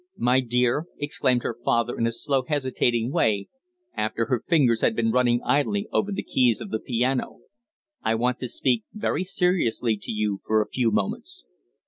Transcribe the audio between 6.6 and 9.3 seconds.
the piano, "I want to speak very